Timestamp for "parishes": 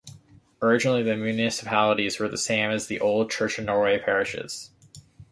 3.99-4.71